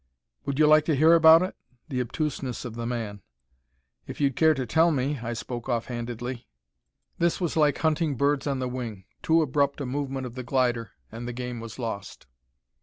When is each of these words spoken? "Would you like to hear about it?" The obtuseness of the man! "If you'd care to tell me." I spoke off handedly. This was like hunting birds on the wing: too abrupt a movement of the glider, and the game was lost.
"Would 0.45 0.57
you 0.57 0.65
like 0.65 0.85
to 0.85 0.95
hear 0.95 1.13
about 1.13 1.43
it?" 1.43 1.55
The 1.89 2.01
obtuseness 2.01 2.65
of 2.65 2.73
the 2.73 2.87
man! 2.87 3.21
"If 4.07 4.19
you'd 4.19 4.35
care 4.35 4.55
to 4.55 4.65
tell 4.65 4.89
me." 4.89 5.19
I 5.21 5.33
spoke 5.33 5.69
off 5.69 5.85
handedly. 5.85 6.47
This 7.19 7.39
was 7.39 7.55
like 7.55 7.77
hunting 7.77 8.15
birds 8.15 8.47
on 8.47 8.57
the 8.57 8.67
wing: 8.67 9.05
too 9.21 9.43
abrupt 9.43 9.79
a 9.79 9.85
movement 9.85 10.25
of 10.25 10.33
the 10.33 10.41
glider, 10.41 10.89
and 11.11 11.27
the 11.27 11.33
game 11.33 11.59
was 11.59 11.77
lost. 11.77 12.25